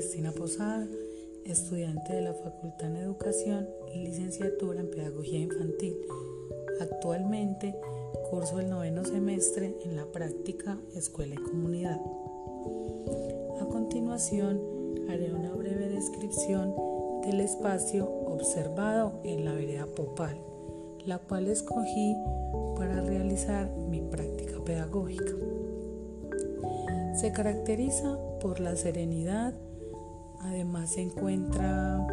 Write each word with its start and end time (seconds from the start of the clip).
Cristina 0.00 0.32
Posada, 0.32 0.88
estudiante 1.44 2.14
de 2.14 2.22
la 2.22 2.32
Facultad 2.32 2.86
en 2.86 2.96
Educación 2.96 3.68
y 3.92 3.98
licenciatura 3.98 4.80
en 4.80 4.90
Pedagogía 4.90 5.40
Infantil. 5.40 5.94
Actualmente 6.80 7.74
curso 8.30 8.60
el 8.60 8.70
noveno 8.70 9.04
semestre 9.04 9.76
en 9.84 9.96
la 9.96 10.06
práctica 10.06 10.78
Escuela 10.94 11.34
y 11.34 11.42
Comunidad. 11.42 12.00
A 13.60 13.66
continuación, 13.66 14.58
haré 15.10 15.34
una 15.34 15.52
breve 15.52 15.90
descripción 15.90 16.74
del 17.22 17.40
espacio 17.40 18.08
observado 18.08 19.20
en 19.22 19.44
la 19.44 19.52
vereda 19.52 19.84
Popal, 19.84 20.38
la 21.04 21.18
cual 21.18 21.46
escogí 21.46 22.16
para 22.74 23.02
realizar 23.02 23.70
mi 23.70 24.00
práctica 24.00 24.64
pedagógica. 24.64 25.34
Se 27.20 27.32
caracteriza 27.32 28.18
por 28.40 28.60
la 28.60 28.76
serenidad, 28.76 29.52
además 30.40 30.90
se 30.90 31.02
encuentra 31.02 32.06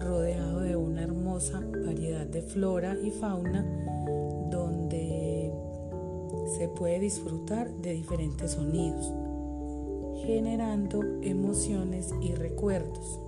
rodeado 0.00 0.60
de 0.60 0.76
una 0.76 1.02
hermosa 1.02 1.60
variedad 1.84 2.26
de 2.26 2.42
flora 2.42 2.96
y 3.02 3.10
fauna 3.10 3.64
donde 4.50 5.52
se 6.56 6.68
puede 6.68 7.00
disfrutar 7.00 7.70
de 7.82 7.92
diferentes 7.92 8.52
sonidos, 8.52 9.12
generando 10.24 11.02
emociones 11.22 12.14
y 12.20 12.32
recuerdos. 12.32 13.20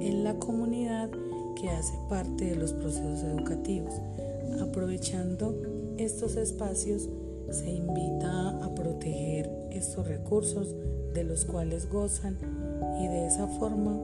En 0.00 0.24
la 0.24 0.34
comunidad 0.38 1.10
que 1.56 1.70
hace 1.70 1.94
parte 2.08 2.44
de 2.44 2.56
los 2.56 2.72
procesos 2.72 3.22
educativos, 3.24 3.94
aprovechando 4.60 5.54
estos 5.96 6.36
espacios, 6.36 7.08
se 7.50 7.70
invita 7.70 8.64
a 8.64 8.74
proteger 8.74 9.50
estos 9.70 10.06
recursos 10.06 10.74
de 11.14 11.24
los 11.24 11.44
cuales 11.44 11.88
gozan 11.88 12.36
y 13.00 13.08
de 13.08 13.26
esa 13.26 13.46
forma 13.46 13.98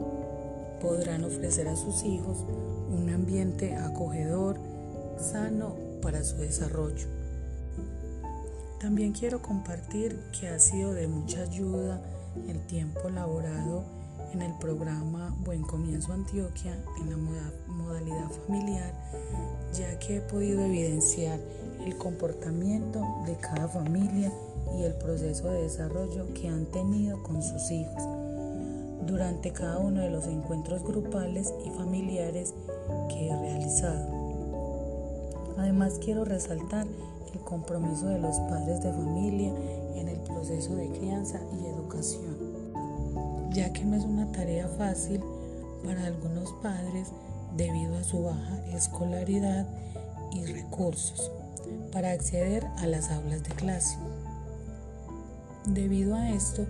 podrán 0.81 1.25
ofrecer 1.25 1.69
a 1.69 1.77
sus 1.77 2.03
hijos 2.05 2.45
un 2.91 3.11
ambiente 3.11 3.77
acogedor, 3.77 4.59
sano 5.19 5.77
para 6.01 6.25
su 6.25 6.37
desarrollo. 6.37 7.07
También 8.81 9.13
quiero 9.13 9.41
compartir 9.41 10.19
que 10.39 10.48
ha 10.48 10.59
sido 10.59 10.93
de 10.93 11.07
mucha 11.07 11.43
ayuda 11.43 12.03
el 12.48 12.67
tiempo 12.67 13.09
laborado 13.11 14.02
en 14.33 14.43
el 14.43 14.53
programa 14.55 15.35
Buen 15.45 15.63
Comienzo 15.63 16.13
Antioquia 16.13 16.77
en 17.01 17.11
la 17.11 17.17
modalidad 17.69 18.31
familiar, 18.47 18.95
ya 19.75 19.99
que 19.99 20.17
he 20.17 20.21
podido 20.21 20.65
evidenciar 20.65 21.39
el 21.85 21.97
comportamiento 21.97 23.01
de 23.27 23.37
cada 23.37 23.69
familia 23.69 24.33
y 24.79 24.85
el 24.85 24.95
proceso 24.95 25.51
de 25.51 25.63
desarrollo 25.63 26.33
que 26.35 26.49
han 26.49 26.65
tenido 26.67 27.23
con 27.23 27.43
sus 27.43 27.71
hijos 27.71 28.03
durante 29.07 29.53
cada 29.53 29.79
uno 29.79 30.01
de 30.01 30.11
los 30.11 30.27
encuentros 30.27 30.83
grupales 30.83 31.53
y 31.67 31.71
familiares 31.71 32.55
que 33.11 33.29
he 33.29 33.37
realizado. 33.37 34.23
Además 35.59 35.99
quiero 36.03 36.25
resaltar 36.25 36.87
el 37.35 37.41
compromiso 37.41 38.07
de 38.07 38.19
los 38.19 38.39
padres 38.41 38.83
de 38.83 38.93
familia 38.93 39.53
en 39.97 40.09
el 40.09 40.19
proceso 40.21 40.75
de 40.75 40.89
crianza 40.89 41.41
y 41.61 41.67
educación, 41.67 42.37
ya 43.55 43.72
que 43.72 43.84
no 43.84 43.97
es 43.97 44.05
una 44.05 44.31
tarea 44.33 44.69
fácil 44.69 45.22
para 45.84 46.06
algunos 46.06 46.53
padres 46.62 47.08
debido 47.56 47.97
a 47.97 48.05
su 48.05 48.22
baja 48.22 48.64
escolaridad 48.72 49.67
y 50.33 50.45
recursos 50.47 51.30
para 51.92 52.12
acceder 52.12 52.67
a 52.79 52.86
las 52.86 53.11
aulas 53.11 53.42
de 53.42 53.51
clase. 53.51 53.96
Debido 55.67 56.14
a 56.14 56.30
esto, 56.30 56.67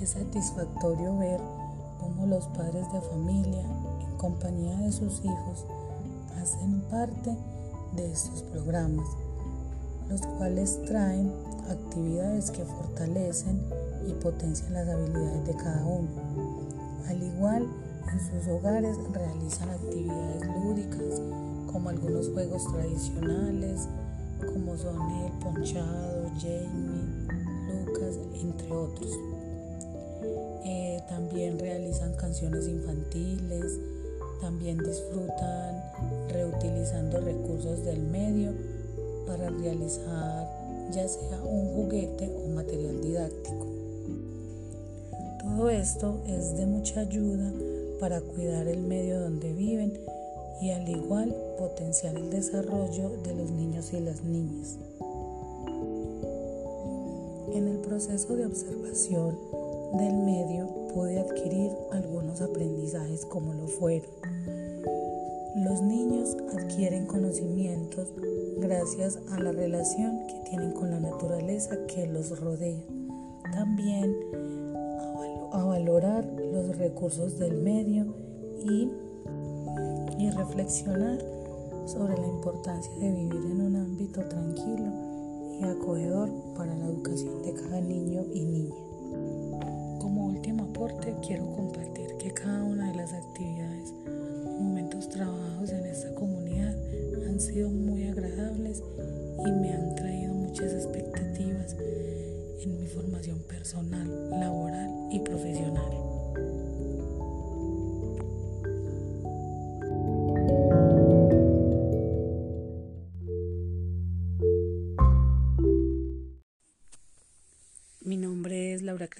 es 0.00 0.10
satisfactorio 0.10 1.16
ver 1.18 1.40
cómo 2.00 2.26
los 2.26 2.46
padres 2.48 2.90
de 2.92 3.00
familia, 3.02 3.62
en 4.00 4.16
compañía 4.16 4.76
de 4.78 4.92
sus 4.92 5.24
hijos, 5.24 5.66
hacen 6.40 6.80
parte 6.90 7.36
de 7.94 8.10
estos 8.10 8.42
programas, 8.42 9.06
los 10.08 10.22
cuales 10.22 10.82
traen 10.86 11.32
actividades 11.70 12.50
que 12.50 12.64
fortalecen 12.64 13.62
y 14.06 14.12
potencian 14.14 14.74
las 14.74 14.88
habilidades 14.88 15.46
de 15.46 15.54
cada 15.54 15.84
uno. 15.84 16.08
Al 17.08 17.22
igual, 17.22 17.68
en 18.12 18.20
sus 18.20 18.48
hogares 18.48 18.96
realizan 19.12 19.70
actividades 19.70 20.42
lúdicas 20.46 21.20
como 21.72 21.88
algunos 21.88 22.28
juegos 22.28 22.64
tradicionales, 22.72 23.88
como 24.52 24.76
son 24.76 24.96
el 25.10 25.32
ponchado, 25.38 26.30
Jamie, 26.38 27.26
Lucas, 27.68 28.18
entre 28.34 28.72
otros. 28.72 29.10
Eh, 30.64 31.00
también 31.08 31.58
realizan 31.58 32.14
canciones 32.14 32.68
infantiles, 32.68 33.78
también 34.40 34.78
disfrutan 34.78 35.82
reutilizando 36.28 37.20
recursos 37.20 37.84
del 37.84 38.00
medio 38.00 38.52
para 39.26 39.48
realizar 39.50 40.46
ya 40.90 41.08
sea 41.08 41.42
un 41.42 41.74
juguete 41.74 42.30
o 42.44 42.48
material 42.48 43.00
didáctico. 43.00 43.81
Todo 45.54 45.68
esto 45.68 46.22
es 46.26 46.56
de 46.56 46.64
mucha 46.64 47.00
ayuda 47.00 47.52
para 48.00 48.22
cuidar 48.22 48.66
el 48.68 48.80
medio 48.80 49.20
donde 49.20 49.52
viven 49.52 49.92
y 50.62 50.70
al 50.70 50.88
igual 50.88 51.36
potenciar 51.58 52.16
el 52.16 52.30
desarrollo 52.30 53.10
de 53.22 53.34
los 53.34 53.50
niños 53.50 53.92
y 53.92 54.00
las 54.00 54.24
niñas. 54.24 54.78
En 57.52 57.68
el 57.68 57.78
proceso 57.86 58.34
de 58.34 58.46
observación 58.46 59.36
del 59.98 60.14
medio 60.14 60.68
pude 60.94 61.20
adquirir 61.20 61.70
algunos 61.92 62.40
aprendizajes 62.40 63.26
como 63.26 63.52
lo 63.52 63.68
fueron. 63.68 64.08
Los 65.56 65.82
niños 65.82 66.34
adquieren 66.56 67.04
conocimientos 67.04 68.08
gracias 68.56 69.18
a 69.30 69.38
la 69.38 69.52
relación 69.52 70.26
que 70.28 70.48
tienen 70.48 70.72
con 70.72 70.90
la 70.90 70.98
naturaleza 70.98 71.76
que 71.88 72.06
los 72.06 72.40
rodea. 72.40 72.80
También 73.52 74.16
a, 75.52 75.64
valorar 75.64 76.24
los 76.24 76.76
recursos 76.76 77.38
del 77.38 77.56
medio 77.58 78.14
y 78.64 78.90
y 80.22 80.30
reflexionar 80.30 81.18
sobre 81.84 82.16
la 82.16 82.28
importancia 82.28 82.92
de 82.94 83.10
vivir 83.10 83.44
en 83.50 83.60
un 83.60 83.76
ámbito 83.76 84.20
tranquilo 84.28 84.92
y 85.60 85.64
acogedor 85.64 86.30
para 86.56 86.72
la 86.76 86.86
educación 86.86 87.42
de 87.42 87.52
cada 87.54 87.80
niño 87.80 88.24
y 88.32 88.44
niña. 88.44 88.74
Como 90.00 90.26
último 90.26 90.64
aporte 90.64 91.16
quiero 91.26 91.50
compartir 91.50 92.16
que 92.18 92.30
cada 92.32 92.62
una 92.62 92.92
de 92.92 92.96
las 92.98 93.12
actividades, 93.12 93.92
momentos 94.60 95.08
trabajados 95.08 95.70
en 95.70 95.86
esta 95.86 96.14
comunidad 96.14 96.76
han 97.28 97.40
sido 97.40 97.68
muy 97.68 98.06
agradables 98.06 98.80
y 99.44 99.50
me 99.50 99.72
han 99.72 99.96
traído 99.96 100.34
muchas 100.34 100.72
expectativas 100.72 101.01
en 102.62 102.78
mi 102.78 102.86
formación 102.86 103.42
personal, 103.48 104.30
laboral 104.30 104.90
y 105.10 105.20
profesional. 105.20 106.12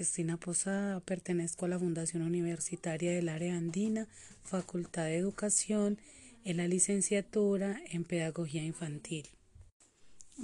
Cristina 0.02 0.36
Posada, 0.36 1.00
pertenezco 1.00 1.66
a 1.66 1.68
la 1.68 1.78
Fundación 1.78 2.22
Universitaria 2.22 3.12
del 3.12 3.28
Área 3.28 3.56
Andina, 3.56 4.08
Facultad 4.42 5.04
de 5.04 5.16
Educación, 5.16 5.98
en 6.44 6.56
la 6.56 6.66
licenciatura 6.66 7.80
en 7.90 8.04
Pedagogía 8.04 8.64
Infantil. 8.64 9.28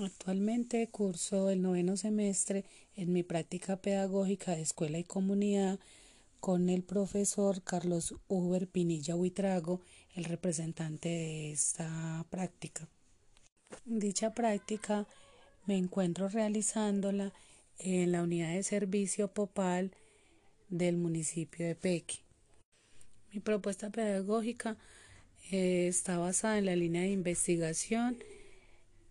Actualmente 0.01 0.87
curso 0.89 1.51
el 1.51 1.63
noveno 1.63 1.97
semestre 1.97 2.65
en 2.95 3.13
mi 3.13 3.23
práctica 3.23 3.77
pedagógica 3.77 4.55
de 4.55 4.63
escuela 4.63 4.99
y 4.99 5.05
comunidad 5.05 5.81
con 6.41 6.69
el 6.69 6.83
profesor 6.83 7.63
Carlos 7.63 8.15
Uber 8.29 8.69
Pinilla 8.69 9.17
Huitrago, 9.17 9.81
el 10.15 10.25
representante 10.25 11.09
de 11.09 11.53
esta 11.53 12.25
práctica. 12.31 12.87
Dicha 13.85 14.35
práctica 14.35 15.07
me 15.67 15.77
encuentro 15.77 16.29
realizándola 16.29 17.33
en 17.79 18.13
la 18.13 18.23
unidad 18.23 18.53
de 18.53 18.63
servicio 18.63 19.29
Popal 19.29 19.91
del 20.69 20.97
municipio 20.97 21.67
de 21.67 21.75
Peque. 21.75 22.21
Mi 23.33 23.41
propuesta 23.41 23.91
pedagógica 23.91 24.77
eh, 25.51 25.89
está 25.89 26.19
basada 26.19 26.59
en 26.59 26.67
la 26.67 26.77
línea 26.77 27.03
de 27.03 27.11
investigación 27.11 28.17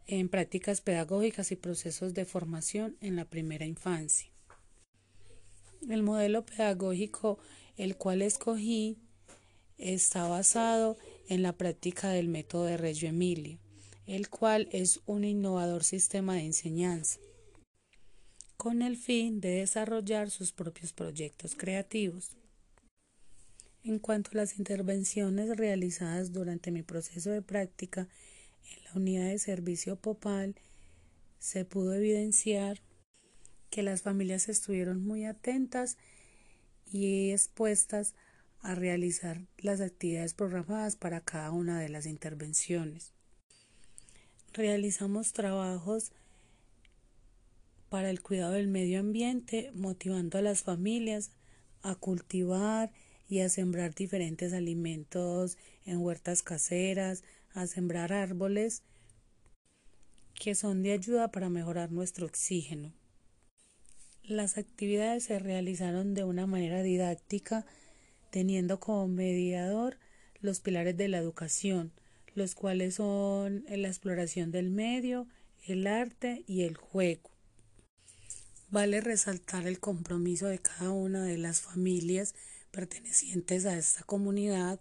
en 0.08 0.30
prácticas 0.30 0.82
pedagógicas 0.82 1.52
y 1.52 1.56
procesos 1.56 2.14
de 2.14 2.26
formación 2.26 2.98
en 3.02 3.16
la 3.16 3.26
primera 3.26 3.66
infancia. 3.66 4.30
El 5.88 6.04
modelo 6.04 6.46
pedagógico 6.46 7.38
el 7.78 7.96
cual 7.96 8.22
escogí 8.22 8.98
está 9.78 10.28
basado 10.28 10.98
en 11.30 11.44
la 11.44 11.54
práctica 11.54 12.10
del 12.10 12.28
método 12.28 12.66
de 12.66 12.78
Reggio 12.78 13.10
Emilio, 13.10 13.60
el 14.08 14.30
cual 14.30 14.68
es 14.72 15.02
un 15.06 15.24
innovador 15.24 15.84
sistema 15.84 16.36
de 16.36 16.46
enseñanza 16.46 17.20
con 18.58 18.82
el 18.82 18.98
fin 18.98 19.40
de 19.40 19.50
desarrollar 19.50 20.32
sus 20.32 20.52
propios 20.52 20.92
proyectos 20.92 21.56
creativos. 21.56 22.36
En 23.84 24.00
cuanto 24.00 24.32
a 24.34 24.38
las 24.38 24.58
intervenciones 24.58 25.56
realizadas 25.56 26.34
durante 26.34 26.72
mi 26.72 26.82
proceso 26.82 27.30
de 27.30 27.44
práctica 27.44 28.08
en 28.76 28.84
la 28.84 28.92
unidad 28.96 29.28
de 29.28 29.40
servicio 29.40 29.96
Popal, 29.96 30.56
se 31.40 31.66
pudo 31.66 31.94
evidenciar 31.94 32.82
que 33.70 33.84
las 33.84 34.02
familias 34.02 34.50
estuvieron 34.50 35.04
muy 35.04 35.26
atentas 35.26 35.98
y 36.86 37.32
expuestas 37.32 38.16
a 38.62 38.76
realizar 38.76 39.42
las 39.58 39.82
actividades 39.82 40.34
programadas 40.34 40.96
para 40.96 41.22
cada 41.22 41.52
una 41.52 41.80
de 41.80 41.90
las 41.90 42.06
intervenciones. 42.06 43.14
Realizamos 44.54 45.34
trabajos 45.34 46.12
para 47.90 48.10
el 48.10 48.22
cuidado 48.22 48.54
del 48.54 48.68
medio 48.68 49.00
ambiente, 49.00 49.72
motivando 49.74 50.38
a 50.38 50.42
las 50.42 50.64
familias 50.64 51.32
a 51.82 51.96
cultivar 51.96 52.92
y 53.30 53.42
a 53.42 53.50
sembrar 53.50 53.94
diferentes 53.94 54.54
alimentos 54.54 55.58
en 55.86 56.00
huertas 56.00 56.44
caseras, 56.44 57.24
a 57.58 57.66
sembrar 57.66 58.14
árboles 58.14 58.84
que 60.36 60.54
son 60.54 60.84
de 60.84 60.92
ayuda 60.92 61.32
para 61.32 61.50
mejorar 61.50 61.92
nuestro 61.92 62.28
oxígeno. 62.28 62.94
Las 64.24 64.60
actividades 64.60 65.24
se 65.24 65.40
realizaron 65.40 66.14
de 66.14 66.24
una 66.24 66.46
manera 66.46 66.84
didáctica, 66.84 67.66
teniendo 68.30 68.80
como 68.80 69.08
mediador 69.08 69.98
los 70.40 70.60
pilares 70.60 70.96
de 70.98 71.08
la 71.08 71.18
educación, 71.18 71.92
los 72.36 72.54
cuales 72.54 72.96
son 72.96 73.66
la 73.68 73.88
exploración 73.88 74.52
del 74.52 74.70
medio, 74.70 75.28
el 75.66 75.88
arte 75.88 76.44
y 76.46 76.62
el 76.62 76.78
juego. 76.78 77.32
Vale 78.70 79.02
resaltar 79.02 79.66
el 79.66 79.80
compromiso 79.80 80.46
de 80.46 80.60
cada 80.60 80.92
una 80.92 81.24
de 81.24 81.38
las 81.38 81.62
familias 81.62 82.36
pertenecientes 82.70 83.66
a 83.66 83.78
esta 83.78 84.04
comunidad 84.04 84.80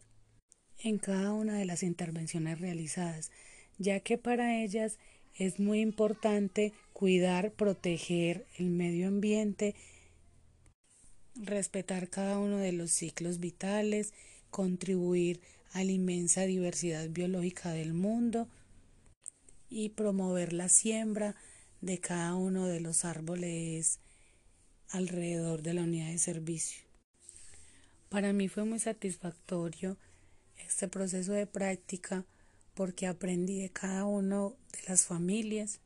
en 0.88 0.98
cada 0.98 1.32
una 1.32 1.58
de 1.58 1.64
las 1.64 1.82
intervenciones 1.82 2.60
realizadas, 2.60 3.32
ya 3.76 3.98
que 3.98 4.18
para 4.18 4.62
ellas 4.62 4.98
es 5.34 5.58
muy 5.58 5.80
importante 5.80 6.72
cuidar, 6.92 7.50
proteger 7.50 8.46
el 8.56 8.70
medio 8.70 9.08
ambiente, 9.08 9.74
respetar 11.34 12.08
cada 12.08 12.38
uno 12.38 12.58
de 12.58 12.70
los 12.70 12.92
ciclos 12.92 13.40
vitales, 13.40 14.14
contribuir 14.50 15.40
a 15.72 15.82
la 15.82 15.90
inmensa 15.90 16.42
diversidad 16.42 17.08
biológica 17.08 17.72
del 17.72 17.92
mundo 17.92 18.46
y 19.68 19.88
promover 19.88 20.52
la 20.52 20.68
siembra 20.68 21.34
de 21.80 21.98
cada 21.98 22.36
uno 22.36 22.68
de 22.68 22.78
los 22.78 23.04
árboles 23.04 23.98
alrededor 24.90 25.62
de 25.62 25.74
la 25.74 25.82
unidad 25.82 26.10
de 26.10 26.18
servicio. 26.18 26.86
Para 28.08 28.32
mí 28.32 28.46
fue 28.46 28.64
muy 28.64 28.78
satisfactorio 28.78 29.96
este 30.76 30.88
proceso 30.88 31.32
de 31.32 31.46
práctica 31.46 32.26
porque 32.74 33.06
aprendí 33.06 33.62
de 33.62 33.70
cada 33.70 34.04
uno 34.04 34.56
de 34.72 34.80
las 34.90 35.06
familias 35.06 35.80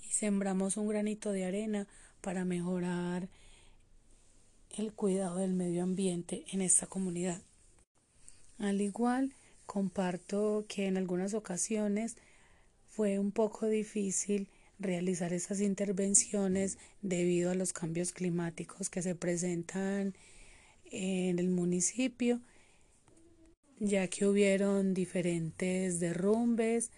y 0.00 0.12
sembramos 0.12 0.76
un 0.76 0.86
granito 0.86 1.32
de 1.32 1.46
arena 1.46 1.88
para 2.20 2.44
mejorar 2.44 3.28
el 4.78 4.92
cuidado 4.92 5.38
del 5.38 5.52
medio 5.52 5.82
ambiente 5.82 6.44
en 6.52 6.60
esta 6.60 6.86
comunidad. 6.86 7.42
Al 8.60 8.80
igual, 8.80 9.34
comparto 9.66 10.64
que 10.68 10.86
en 10.86 10.96
algunas 10.96 11.34
ocasiones 11.34 12.16
fue 12.88 13.18
un 13.18 13.32
poco 13.32 13.66
difícil 13.66 14.46
realizar 14.78 15.32
esas 15.32 15.60
intervenciones 15.60 16.78
debido 17.02 17.50
a 17.50 17.56
los 17.56 17.72
cambios 17.72 18.12
climáticos 18.12 18.90
que 18.90 19.02
se 19.02 19.16
presentan 19.16 20.14
en 20.92 21.40
el 21.40 21.48
municipio 21.48 22.40
ya 23.78 24.08
que 24.08 24.26
hubieron 24.26 24.94
diferentes 24.94 26.00
derrumbes 26.00 26.90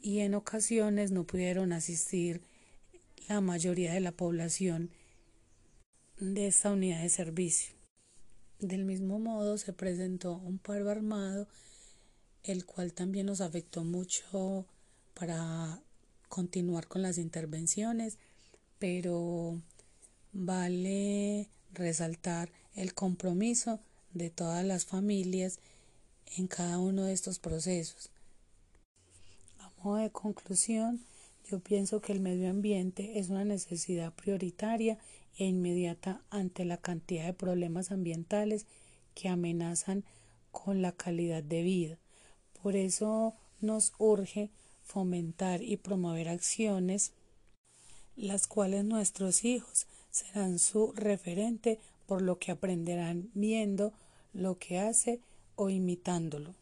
y 0.00 0.20
en 0.20 0.34
ocasiones 0.34 1.10
no 1.10 1.24
pudieron 1.24 1.72
asistir 1.72 2.42
la 3.28 3.40
mayoría 3.40 3.92
de 3.92 4.00
la 4.00 4.12
población 4.12 4.90
de 6.18 6.46
esta 6.46 6.72
unidad 6.72 7.02
de 7.02 7.08
servicio. 7.08 7.74
Del 8.58 8.84
mismo 8.84 9.18
modo 9.18 9.56
se 9.56 9.72
presentó 9.72 10.34
un 10.34 10.58
paro 10.58 10.90
armado, 10.90 11.48
el 12.42 12.64
cual 12.64 12.92
también 12.92 13.26
nos 13.26 13.40
afectó 13.40 13.84
mucho 13.84 14.66
para 15.14 15.80
continuar 16.28 16.86
con 16.88 17.02
las 17.02 17.18
intervenciones, 17.18 18.18
pero 18.78 19.60
vale 20.32 21.50
resaltar 21.72 22.50
el 22.74 22.94
compromiso 22.94 23.80
de 24.12 24.30
todas 24.30 24.64
las 24.64 24.86
familias 24.86 25.60
en 26.36 26.46
cada 26.46 26.78
uno 26.78 27.04
de 27.04 27.12
estos 27.12 27.38
procesos. 27.38 28.10
A 29.58 29.70
modo 29.82 29.96
de 29.96 30.10
conclusión, 30.10 31.00
yo 31.50 31.60
pienso 31.60 32.00
que 32.00 32.12
el 32.12 32.20
medio 32.20 32.50
ambiente 32.50 33.18
es 33.18 33.30
una 33.30 33.44
necesidad 33.44 34.12
prioritaria 34.12 34.98
e 35.36 35.44
inmediata 35.44 36.20
ante 36.30 36.64
la 36.64 36.76
cantidad 36.76 37.24
de 37.24 37.32
problemas 37.32 37.90
ambientales 37.90 38.66
que 39.14 39.28
amenazan 39.28 40.04
con 40.50 40.82
la 40.82 40.92
calidad 40.92 41.42
de 41.42 41.62
vida. 41.62 41.98
Por 42.62 42.76
eso 42.76 43.34
nos 43.60 43.92
urge 43.98 44.50
fomentar 44.82 45.62
y 45.62 45.76
promover 45.76 46.28
acciones 46.28 47.12
las 48.16 48.46
cuales 48.46 48.84
nuestros 48.84 49.44
hijos 49.44 49.86
serán 50.10 50.58
su 50.58 50.92
referente 50.92 51.78
por 52.06 52.20
lo 52.22 52.38
que 52.38 52.50
aprenderán 52.50 53.30
viendo 53.34 53.92
lo 54.32 54.58
que 54.58 54.78
hace 54.78 55.20
o 55.58 55.68
imitándolo. 55.68 56.54